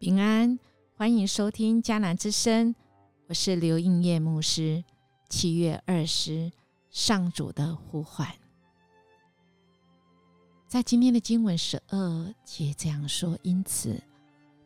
[0.00, 0.58] 平安，
[0.96, 2.74] 欢迎收听迦南之声，
[3.26, 4.82] 我是刘应叶牧师。
[5.28, 6.50] 七月二十，
[6.88, 8.26] 上主的呼唤，
[10.66, 14.02] 在今天的经文十二节这样说：因此，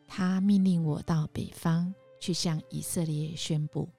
[0.07, 3.89] 他命令我到北方去向以色列宣布，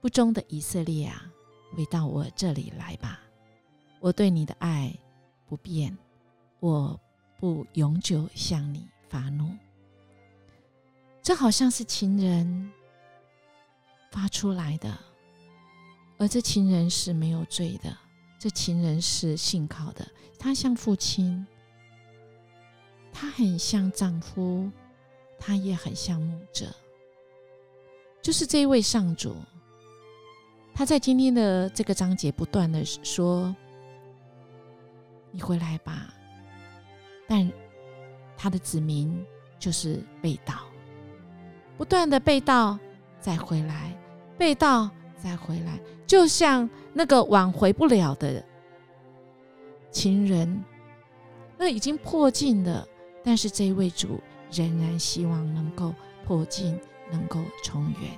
[0.00, 1.30] 不忠的以色列啊，
[1.76, 3.20] 回到我这里来吧。
[4.00, 4.98] 我对你的爱
[5.44, 5.94] 不变，
[6.58, 6.98] 我
[7.38, 9.54] 不永久向你发怒。
[11.22, 12.72] 这好像是情人
[14.10, 14.98] 发出来的，
[16.18, 17.96] 而这情人是没有罪的，
[18.40, 20.04] 这情人是信靠的。
[20.36, 21.46] 他像父亲，
[23.12, 24.68] 他很像丈夫，
[25.38, 26.66] 他也很像牧者，
[28.20, 29.36] 就是这一位上主。
[30.74, 33.54] 他在今天的这个章节不断的说
[35.30, 36.12] ：“你回来吧。”
[37.28, 37.48] 但
[38.36, 39.24] 他的子民
[39.60, 40.71] 就是被盗。
[41.76, 42.78] 不断的被盗，
[43.20, 43.92] 再回来，
[44.38, 48.44] 被盗，再回来，就像那个挽回不了的
[49.90, 50.62] 情人，
[51.56, 52.86] 那已经破镜的，
[53.24, 54.20] 但是这位主
[54.52, 56.78] 仍然希望能够破镜，
[57.10, 58.10] 能够重圆，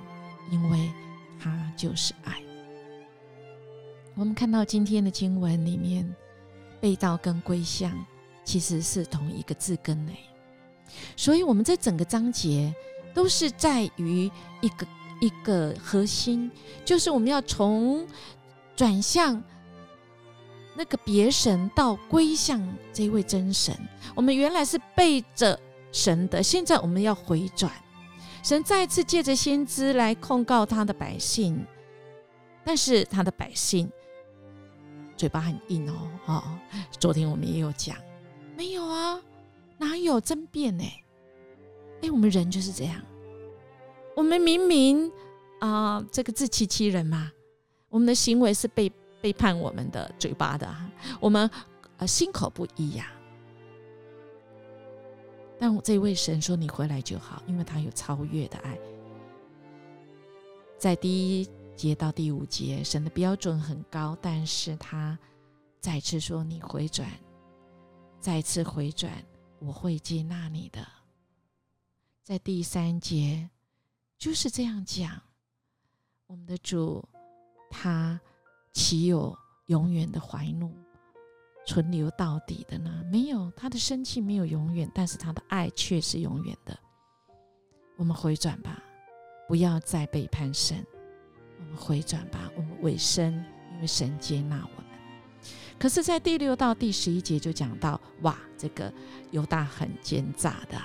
[0.51, 0.91] 因为
[1.39, 2.41] 他就是爱。
[4.15, 6.13] 我们看到今天的经文里面，
[6.79, 7.91] 被盗跟归向
[8.43, 10.17] 其实是同一个字根诶，
[11.15, 12.73] 所以我们在整个章节。
[13.15, 14.29] 都是在于
[14.61, 14.85] 一个
[15.21, 16.51] 一个核心，
[16.83, 18.05] 就是我们要从
[18.75, 19.41] 转向
[20.75, 23.73] 那个别神到归向这位真神。
[24.13, 25.57] 我们原来是背着
[25.91, 27.71] 神的，现在我们要回转。
[28.43, 31.65] 神再次借着先知来控告他的百姓，
[32.63, 33.89] 但是他的百姓
[35.17, 36.11] 嘴巴很硬哦。
[36.25, 36.43] 哦，
[36.99, 37.97] 昨天我们也有讲，
[38.57, 39.19] 没有啊，
[39.77, 40.83] 哪有争辩呢？
[42.01, 43.01] 哎，我们人就是这样。
[44.15, 45.11] 我们明明
[45.59, 47.31] 啊，这个自欺欺人嘛。
[47.89, 48.91] 我们的行为是背
[49.21, 51.49] 背叛我们的嘴巴的啊，我们
[51.97, 53.11] 呃心口不一呀。
[55.57, 58.77] 但我这位神说：“你回来就好，因为他有超越的爱。”
[60.77, 65.17] 在第一节到第五节，神的标准很高，但是他
[65.79, 67.09] 再次说：“你回转，
[68.19, 69.11] 再次回转，
[69.59, 70.85] 我会接纳你的。”
[72.25, 73.47] 在第三节
[74.17, 75.21] 就是这样讲，
[76.25, 77.07] 我们的主
[77.69, 78.19] 他
[78.73, 79.37] 岂有
[79.67, 80.73] 永远的怀怒
[81.67, 83.03] 存留到底的呢？
[83.11, 86.75] 没有，他的生气没有永远，但是他的爱却是永远的。
[87.95, 88.81] 我们回转吧，
[89.47, 90.83] 不要再背叛神。
[91.59, 93.33] 我们回转吧，我们委身，
[93.75, 94.99] 因为神接纳我们。
[95.77, 98.91] 可是，在第六到第十一节就讲到，哇，这个
[99.29, 100.81] 犹大很奸诈的。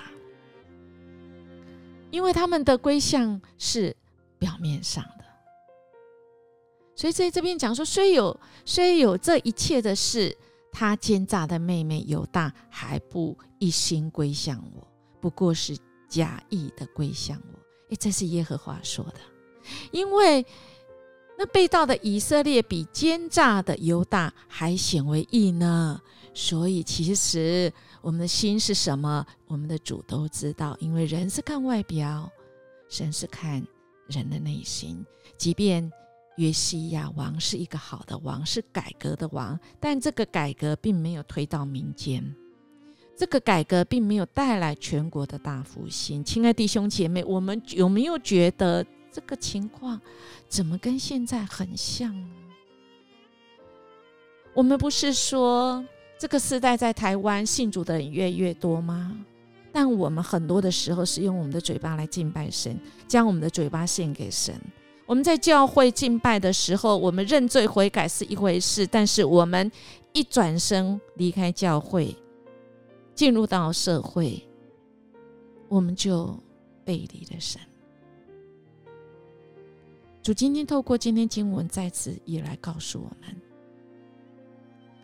[2.11, 3.95] 因为他们的归向是
[4.37, 5.25] 表面上的，
[6.95, 10.37] 所以在这边讲说，虽有虽有这一切的事，
[10.71, 14.87] 他奸诈的妹妹犹大还不一心归向我，
[15.19, 15.77] 不过是
[16.09, 17.59] 假意的归向我。
[17.89, 19.19] 诶，这是耶和华说的，
[19.91, 20.45] 因为
[21.41, 25.99] 那被盗的以色列比奸诈的犹大还显为义呢，
[26.35, 27.73] 所以其实。
[28.03, 29.23] 我们的心是什么？
[29.45, 32.27] 我们的主都知道，因为人是看外表，
[32.89, 33.63] 神是看
[34.07, 35.05] 人的内心。
[35.37, 35.91] 即便
[36.37, 42.35] 约西亚王是一个好的王，是改革的王，但这个改革并没有推到民间，
[43.15, 46.23] 这个改革并没有带来全国的大复兴。
[46.23, 49.99] 亲爱弟兄姐妹，我们有没有觉得这个情况
[50.47, 52.29] 怎么跟现在很像呢？
[54.53, 55.83] 我们不是说。
[56.17, 59.17] 这个时代在台湾信主的人越越多吗？
[59.71, 64.53] 但我们很多的时候是用我们的嘴巴来敬拜神，将我们的嘴巴献给神。
[65.07, 69.71] 我们在教会敬拜的时候，我们认罪悔改是一回事，但是我们
[70.13, 72.15] 一转身离开教会，
[73.15, 74.47] 进入到社会，
[75.69, 76.37] 我们就
[76.85, 77.59] 背离了神。
[80.23, 83.35] 主今天透过今天经文再次也来告诉我们。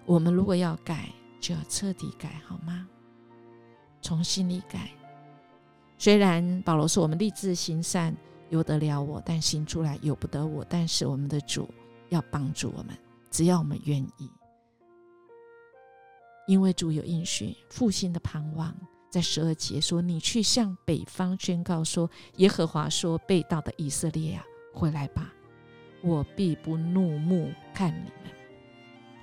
[0.06, 1.10] 我们如果要改，
[1.42, 2.88] 就要彻底改，好吗？
[4.00, 4.92] 从心里改。
[5.98, 8.16] 虽然保罗说我们立志行善，
[8.50, 10.64] 由得了我，但行出来由不得我。
[10.70, 11.68] 但是我们的主
[12.10, 12.96] 要帮助我们，
[13.32, 14.30] 只要我们愿意。
[16.48, 18.74] 因为主有应许，复兴的盼望，
[19.10, 24.46] 在十二节说：“你去向北方宣告说，耶和华说，被盗的以色列啊，
[24.78, 25.34] 回来吧，
[26.02, 28.32] 我必不怒目看你们。”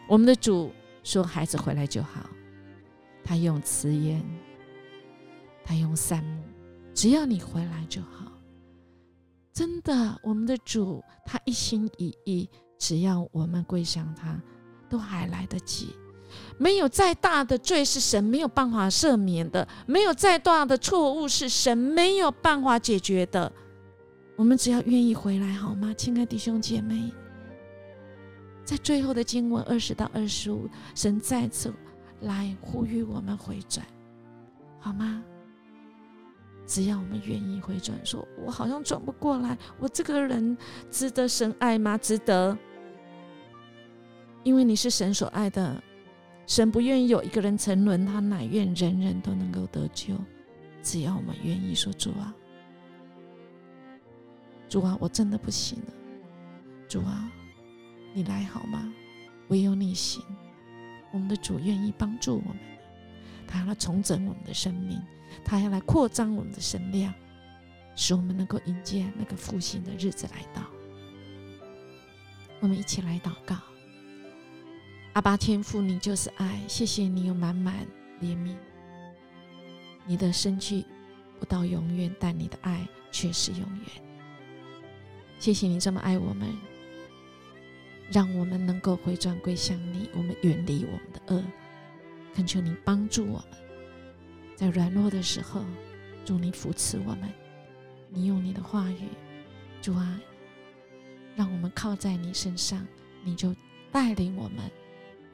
[0.08, 0.72] 我们的主
[1.02, 2.28] 说：“孩子回来就好。”
[3.24, 4.22] 他用慈言，
[5.64, 6.42] 他用善目，
[6.92, 8.32] 只要你回来就好。
[9.52, 14.38] 真的，我们的主他一心一意，只要我们归向他，
[14.90, 15.96] 都还来得及。
[16.58, 23.50] 没有再大的罪是神没有办法赦免的，没有再大的错误是神没有办法解决的。
[24.36, 27.12] 我们只要愿意回来，好吗，亲爱的弟兄姐妹？
[28.64, 31.72] 在最后的经文二十到二十五，神再次
[32.22, 33.86] 来呼吁我们回转，
[34.80, 35.22] 好吗？
[36.66, 40.56] 只要我们愿意回转，说我好像转不过来，我这个人
[40.90, 41.96] 值得神爱吗？
[41.98, 42.56] 值得，
[44.42, 45.80] 因为你是神所爱的。
[46.46, 50.14] 神不愿意有一个人沉沦，他乃愿人人都能够得救。
[50.82, 52.34] 只要我们愿意说主啊，
[54.74, 55.92] 主啊，我真的不行了，
[56.88, 57.30] 主啊，
[58.12, 58.92] 你来好吗？
[59.46, 60.20] 唯有你行。
[61.12, 62.58] 我们的主愿意帮助我们，
[63.46, 65.00] 他要来重整我们的生命，
[65.44, 67.14] 他要来扩张我们的身量，
[67.94, 70.62] 使我们能够迎接那个复兴的日子来到。
[72.58, 73.54] 我们一起来祷告。
[75.12, 77.86] 阿巴天父，你就是爱，谢谢你有满满
[78.20, 78.56] 怜悯。
[80.04, 80.84] 你的生气
[81.38, 84.13] 不到永远，但你的爱却是永远。
[85.38, 86.48] 谢谢你这么爱我们，
[88.10, 91.44] 让我们能够回转归向你，我们远离我们的恶。
[92.34, 93.58] 恳求你帮助我们，
[94.56, 95.64] 在软弱的时候，
[96.24, 97.30] 祝你扶持我们。
[98.08, 99.08] 你用你的话语，
[99.82, 100.20] 主啊，
[101.36, 102.86] 让我们靠在你身上，
[103.22, 103.54] 你就
[103.92, 104.70] 带领我们。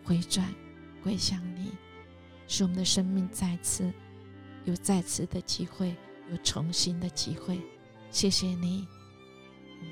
[0.02, 0.52] 回转，
[1.02, 1.72] 归向你，
[2.48, 3.92] 使我们的生命再次
[4.64, 5.94] 有再次的机会，
[6.30, 7.60] 有重新的机会。
[8.10, 8.88] 谢谢你，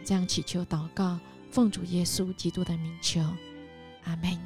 [0.04, 1.18] 这样祈求祷告，
[1.50, 3.20] 奉主耶稣基督的名求，
[4.04, 4.38] 阿门。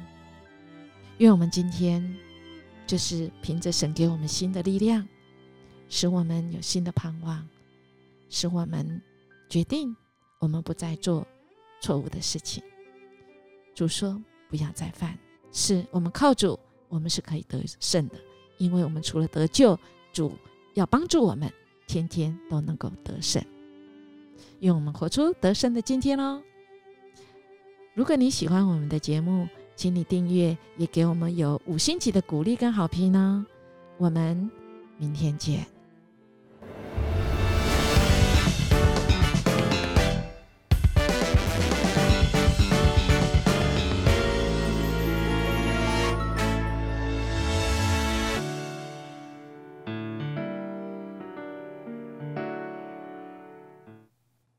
[1.19, 2.15] 愿我们今天
[2.85, 5.07] 就是凭着神给我们新的力量，
[5.87, 7.47] 使我们有新的盼望，
[8.29, 9.01] 使我们
[9.47, 9.95] 决定
[10.39, 11.25] 我们不再做
[11.81, 12.63] 错误的事情。
[13.75, 15.17] 主说：“不要再犯。”
[15.51, 16.59] 是我们靠主，
[16.89, 18.15] 我们是可以得胜的，
[18.57, 19.79] 因为我们除了得救，
[20.11, 20.35] 主
[20.73, 21.51] 要帮助我们，
[21.85, 23.43] 天天都能够得胜。
[24.59, 26.41] 愿我们活出得胜的今天哦！
[27.93, 33.45] 如果你喜欢我们的节目，请你订阅，也给我们有五星级的鼓励跟好评呢。
[33.97, 34.49] 我们
[34.97, 35.65] 明天见。